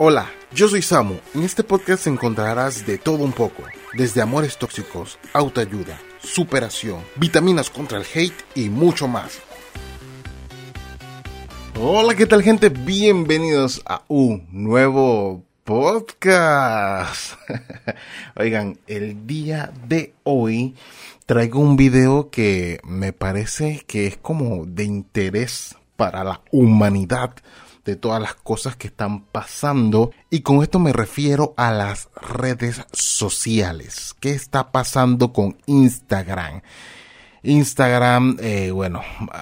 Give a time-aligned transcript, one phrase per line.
[0.00, 1.16] Hola, yo soy Samu.
[1.34, 3.64] En este podcast encontrarás de todo un poco,
[3.94, 9.40] desde amores tóxicos, autoayuda, superación, vitaminas contra el hate y mucho más.
[11.80, 12.68] Hola, ¿qué tal gente?
[12.68, 17.32] Bienvenidos a un nuevo podcast.
[18.36, 20.76] Oigan, el día de hoy
[21.26, 27.34] traigo un video que me parece que es como de interés para la humanidad
[27.88, 32.84] de todas las cosas que están pasando y con esto me refiero a las redes
[32.92, 34.14] sociales.
[34.20, 36.60] ¿Qué está pasando con Instagram?
[37.42, 39.00] Instagram, eh, bueno,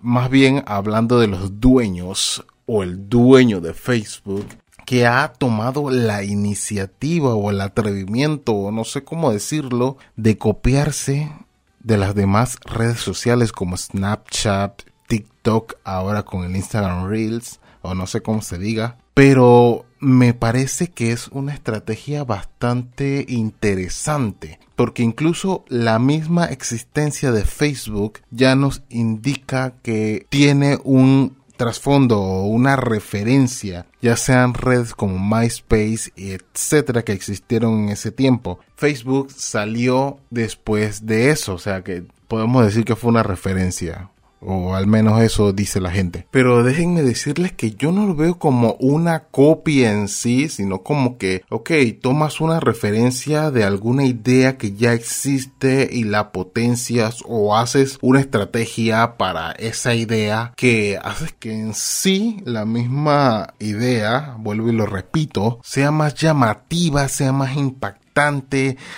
[0.00, 4.46] más bien hablando de los dueños o el dueño de Facebook
[4.86, 11.32] que ha tomado la iniciativa o el atrevimiento o no sé cómo decirlo de copiarse
[11.80, 18.06] de las demás redes sociales como Snapchat, TikTok, ahora con el Instagram Reels, o no
[18.06, 25.64] sé cómo se diga, pero me parece que es una estrategia bastante interesante, porque incluso
[25.68, 33.86] la misma existencia de Facebook ya nos indica que tiene un trasfondo o una referencia,
[34.00, 38.60] ya sean redes como MySpace y etcétera que existieron en ese tiempo.
[38.76, 44.10] Facebook salió después de eso, o sea que podemos decir que fue una referencia
[44.40, 46.26] o al menos eso dice la gente.
[46.30, 51.18] Pero déjenme decirles que yo no lo veo como una copia en sí, sino como
[51.18, 57.56] que, ok, tomas una referencia de alguna idea que ya existe y la potencias o
[57.56, 64.68] haces una estrategia para esa idea que haces que en sí la misma idea, vuelvo
[64.68, 68.07] y lo repito, sea más llamativa, sea más impactante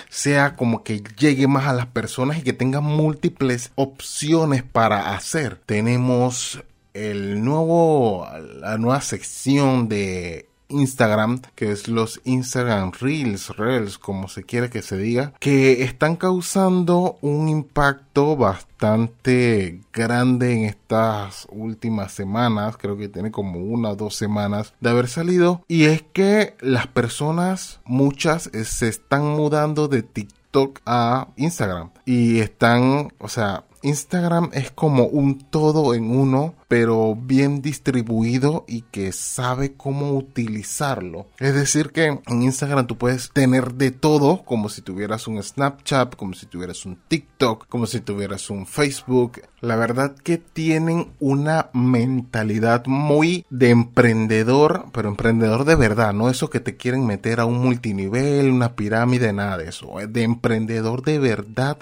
[0.09, 5.57] sea como que llegue más a las personas y que tenga múltiples opciones para hacer.
[5.67, 6.63] Tenemos
[6.95, 8.27] el nuevo,
[8.61, 14.83] la nueva sección de Instagram, que es los Instagram Reels, Reels, como se quiere que
[14.83, 23.09] se diga, que están causando un impacto bastante grande en estas últimas semanas, creo que
[23.09, 28.49] tiene como una o dos semanas de haber salido, y es que las personas, muchas,
[28.53, 35.05] eh, se están mudando de TikTok a Instagram y están, o sea, Instagram es como
[35.05, 41.27] un todo en uno, pero bien distribuido y que sabe cómo utilizarlo.
[41.39, 46.15] Es decir, que en Instagram tú puedes tener de todo, como si tuvieras un Snapchat,
[46.17, 49.43] como si tuvieras un TikTok, como si tuvieras un Facebook.
[49.61, 56.51] La verdad que tienen una mentalidad muy de emprendedor, pero emprendedor de verdad, no eso
[56.51, 59.95] que te quieren meter a un multinivel, una pirámide, nada de eso.
[60.09, 61.79] De emprendedor de verdad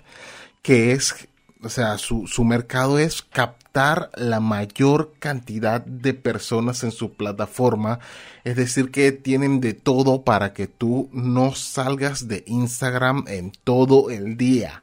[0.63, 1.29] que es
[1.63, 7.99] o sea, su, su mercado es captar la mayor cantidad de personas en su plataforma.
[8.45, 14.11] Es decir, que tienen de todo para que tú no salgas de Instagram en todo
[14.11, 14.83] el día.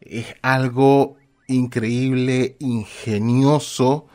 [0.00, 1.16] Es algo
[1.46, 4.06] increíble, ingenioso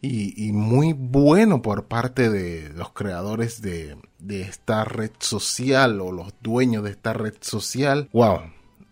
[0.00, 6.34] y, muy bueno por parte de los creadores de, de esta red social o los
[6.40, 8.08] dueños de esta red social.
[8.12, 8.40] Wow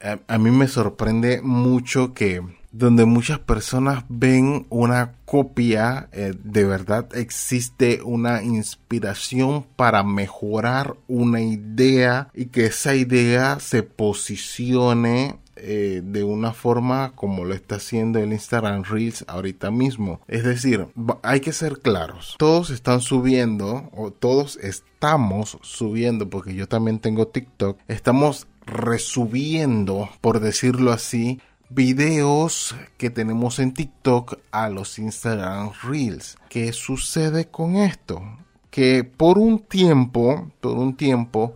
[0.00, 7.08] a, mí me sorprende mucho que donde muchas personas ven una copia, eh, de verdad
[7.16, 16.24] existe una inspiración para mejorar una idea y que esa idea se posicione eh, de
[16.24, 20.20] una forma como lo está haciendo el Instagram Reels ahorita mismo.
[20.26, 20.86] Es decir,
[21.22, 22.36] hay que ser claros.
[22.38, 27.78] Todos están subiendo o todos estamos subiendo porque yo también tengo TikTok.
[27.88, 31.40] Estamos resubiendo, por decirlo así,
[31.70, 36.36] videos que tenemos en TikTok a los Instagram Reels.
[36.48, 38.22] ¿Qué sucede con esto?
[38.70, 41.54] Que por un tiempo, por un tiempo,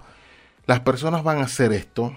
[0.66, 2.16] las personas van a hacer esto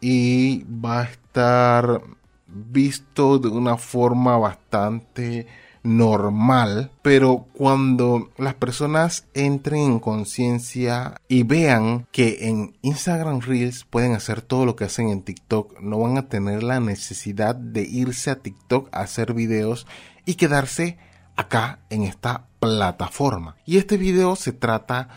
[0.00, 2.02] y va a estar
[2.46, 5.46] visto de una forma bastante
[5.82, 14.12] normal, pero cuando las personas entren en conciencia y vean que en Instagram Reels pueden
[14.12, 18.30] hacer todo lo que hacen en TikTok, no van a tener la necesidad de irse
[18.30, 19.86] a TikTok a hacer videos
[20.26, 20.98] y quedarse
[21.36, 23.56] acá en esta plataforma.
[23.64, 25.08] Y este video se trata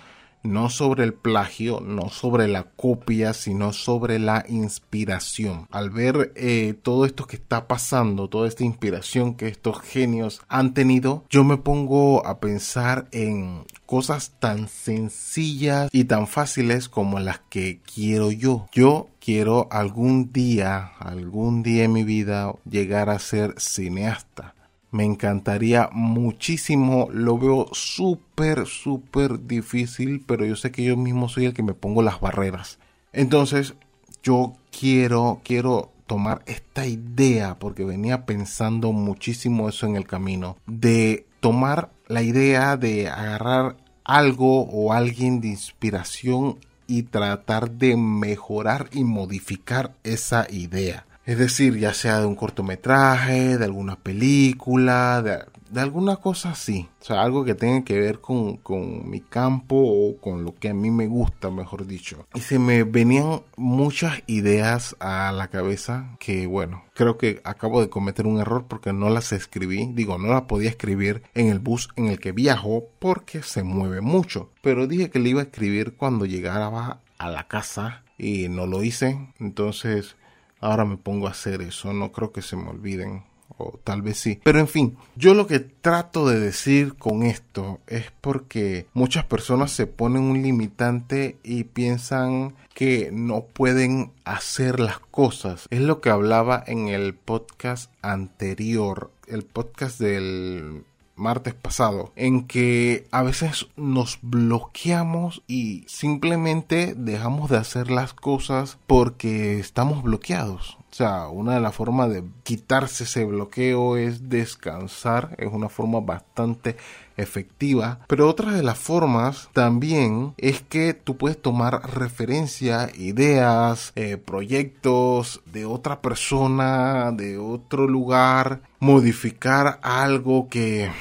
[0.43, 5.67] no sobre el plagio, no sobre la copia, sino sobre la inspiración.
[5.71, 10.73] Al ver eh, todo esto que está pasando, toda esta inspiración que estos genios han
[10.73, 17.39] tenido, yo me pongo a pensar en cosas tan sencillas y tan fáciles como las
[17.49, 18.67] que quiero yo.
[18.71, 24.52] Yo quiero algún día, algún día en mi vida llegar a ser cineasta
[24.93, 27.09] Me encantaría muchísimo.
[27.11, 31.73] Lo veo súper, súper difícil, pero yo sé que yo mismo soy el que me
[31.73, 32.77] pongo las barreras.
[33.11, 33.73] Entonces,
[34.21, 41.25] yo quiero, quiero tomar esta idea, porque venía pensando muchísimo eso en el camino, de
[41.39, 49.03] tomar la idea de agarrar algo o alguien de inspiración y tratar de mejorar y
[49.03, 51.07] modificar esa idea.
[51.25, 56.89] Es decir, ya sea de un cortometraje, de alguna película, de, alguna cosa así.
[57.01, 60.69] O sea, algo que tenga que ver con, con, mi campo o con lo que
[60.69, 62.27] a mí me gusta, mejor dicho.
[62.33, 67.89] Y se me venían muchas ideas a la cabeza que, bueno, creo que acabo de
[67.89, 69.91] cometer un error porque no las escribí.
[69.93, 74.01] Digo, no las podía escribir en el bus en el que viajo porque se mueve
[74.01, 74.49] mucho.
[74.61, 78.83] Pero dije que le iba a escribir cuando llegara a la casa y no lo
[78.83, 79.29] hice.
[79.39, 80.17] Entonces
[80.63, 83.23] ahora me pongo a hacer eso, no creo que se me olviden,
[83.57, 84.39] o tal vez sí.
[84.43, 89.71] Pero en fin, yo lo que trato de decir con esto es porque muchas personas
[89.71, 95.67] se ponen un limitante y piensan que no pueden hacer las cosas.
[95.69, 103.07] Es lo que hablaba en el podcast anterior, el podcast del martes pasado, en que
[103.11, 110.77] a veces nos bloqueamos y simplemente dejamos de hacer las cosas porque estamos bloqueados.
[110.93, 116.01] O sea, una de las formas de quitarse ese bloqueo es descansar, es una forma
[116.01, 116.77] bastante
[117.17, 118.01] efectiva.
[118.07, 125.41] Pero otra de las formas también es que tú puedes tomar referencia, ideas, eh, proyectos
[125.51, 130.91] de otra persona, de otro lugar, modificar algo que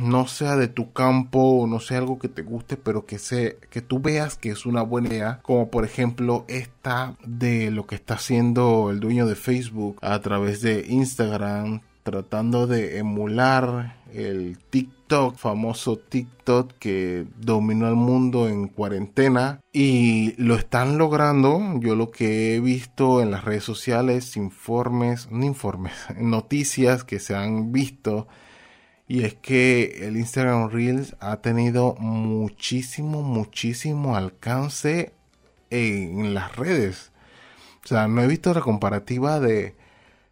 [0.00, 3.58] no sea de tu campo o no sea algo que te guste, pero que se,
[3.70, 7.94] que tú veas que es una buena idea, como por ejemplo esta de lo que
[7.94, 15.36] está haciendo el dueño de Facebook a través de Instagram, tratando de emular el TikTok,
[15.36, 21.60] famoso TikTok que dominó el mundo en cuarentena y lo están logrando.
[21.78, 27.36] Yo lo que he visto en las redes sociales, informes, no informes, noticias que se
[27.36, 28.26] han visto
[29.10, 35.12] y es que el Instagram Reels ha tenido muchísimo, muchísimo alcance
[35.68, 37.10] en las redes.
[37.84, 39.74] O sea, no he visto la comparativa de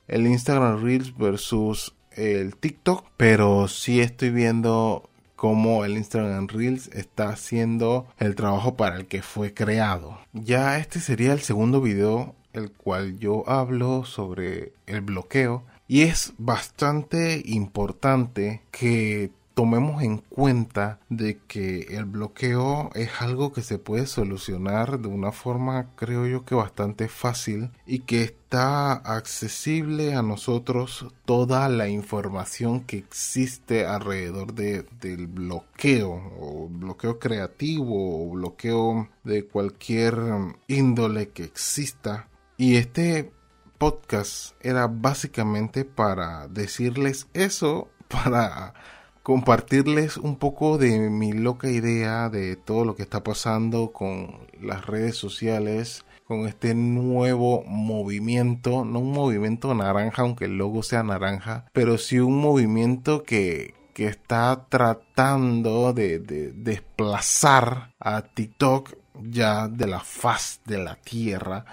[0.06, 7.30] el Instagram Reels versus el TikTok, pero sí estoy viendo cómo el Instagram Reels está
[7.30, 10.20] haciendo el trabajo para el que fue creado.
[10.32, 16.34] Ya este sería el segundo video el cual yo hablo sobre el bloqueo y es
[16.38, 24.06] bastante importante que tomemos en cuenta de que el bloqueo es algo que se puede
[24.06, 31.08] solucionar de una forma creo yo que bastante fácil y que está accesible a nosotros
[31.24, 39.44] toda la información que existe alrededor de, del bloqueo o bloqueo creativo o bloqueo de
[39.44, 40.20] cualquier
[40.68, 42.28] índole que exista.
[42.56, 43.32] Y este
[43.78, 48.74] podcast era básicamente para decirles eso, para
[49.22, 54.86] compartirles un poco de mi loca idea de todo lo que está pasando con las
[54.86, 61.66] redes sociales, con este nuevo movimiento, no un movimiento naranja, aunque el logo sea naranja,
[61.72, 69.86] pero sí un movimiento que, que está tratando de, de desplazar a TikTok ya de
[69.86, 71.64] la faz de la tierra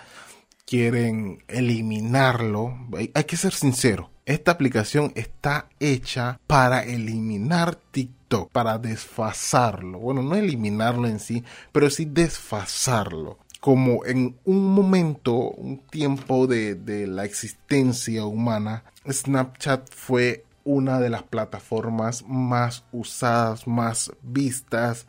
[0.65, 4.10] quieren eliminarlo, hay, que ser sincero.
[4.25, 10.00] Esta aplicación está hecha para eliminar TikTok, para desfasarlo.
[10.00, 13.38] Bueno, no eliminarlo en sí, pero sí desfasarlo.
[13.60, 21.10] Como en un momento, un tiempo de, de la existencia humana, Snapchat fue una de
[21.10, 25.05] las plataformas más usadas, más vistas.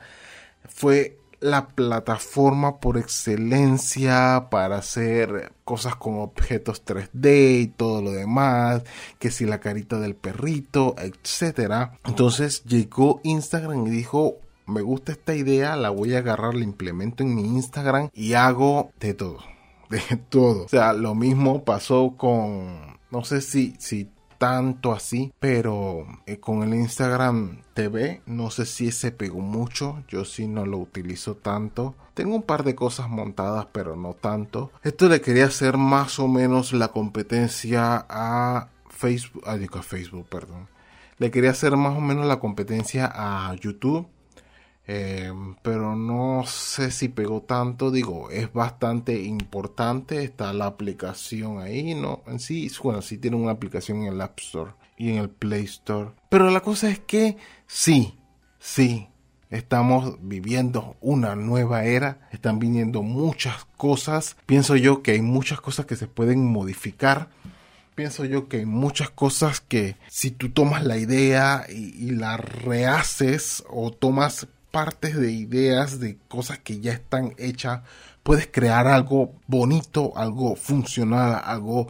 [0.68, 8.82] Fue la plataforma por excelencia para hacer cosas con objetos 3D y todo lo demás,
[9.18, 11.98] que si la carita del perrito, etcétera.
[12.04, 17.22] Entonces llegó Instagram y dijo, me gusta esta idea, la voy a agarrar, la implemento
[17.22, 19.38] en mi Instagram y hago de todo,
[19.88, 20.64] de todo.
[20.64, 26.62] O sea, lo mismo pasó con no sé si, si tanto así, pero eh, con
[26.62, 31.94] el Instagram TV no sé si se pegó mucho, yo sí no lo utilizo tanto.
[32.14, 34.70] Tengo un par de cosas montadas, pero no tanto.
[34.82, 40.68] Esto le quería hacer más o menos la competencia a Facebook, ah, a Facebook, perdón.
[41.18, 44.06] Le quería hacer más o menos la competencia a YouTube
[44.86, 51.94] eh, pero no sé si pegó tanto, digo, es bastante importante, está la aplicación ahí,
[51.94, 52.22] ¿no?
[52.26, 55.64] En sí, bueno, sí tiene una aplicación en el App Store y en el Play
[55.64, 56.10] Store.
[56.28, 58.14] Pero la cosa es que sí,
[58.58, 59.08] sí,
[59.50, 64.36] Estamos viviendo una nueva era, están viniendo muchas cosas.
[64.44, 67.28] Pienso yo que hay muchas cosas que se pueden modificar.
[67.94, 73.62] Pienso yo que hay muchas cosas que si tú tomas la idea y, la rehaces
[73.70, 77.80] o tomas partes de ideas de cosas que ya están hechas,
[78.22, 81.88] puedes crear algo bonito, algo funcional, algo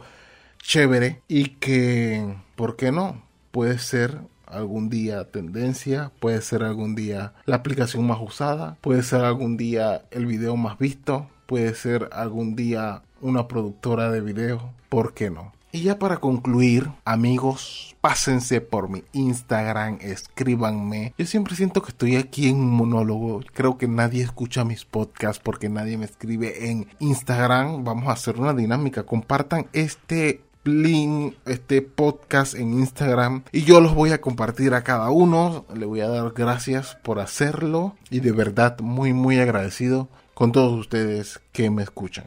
[0.59, 3.21] chévere y que, ¿por qué no?
[3.51, 9.25] Puede ser algún día tendencia, puede ser algún día la aplicación más usada, puede ser
[9.25, 15.13] algún día el video más visto, puede ser algún día una productora de video, ¿por
[15.13, 15.56] qué no?
[15.71, 21.13] Y ya para concluir, amigos, pásense por mi Instagram, escríbanme.
[21.17, 23.41] Yo siempre siento que estoy aquí en un monólogo.
[23.53, 27.83] Creo que nadie escucha mis podcasts porque nadie me escribe en Instagram.
[27.83, 29.03] Vamos a hacer una dinámica.
[29.03, 35.09] Compartan este link, este podcast en Instagram y yo los voy a compartir a cada
[35.09, 35.65] uno.
[35.75, 40.79] Le voy a dar gracias por hacerlo y de verdad muy muy agradecido con todos
[40.79, 42.25] ustedes que me escuchan.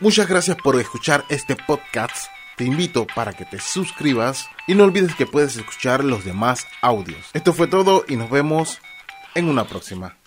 [0.00, 2.28] Muchas gracias por escuchar este podcast.
[2.60, 7.30] Te invito para que te suscribas y no olvides que puedes escuchar los demás audios.
[7.32, 8.80] Esto fue todo y nos vemos
[9.34, 10.19] en una próxima.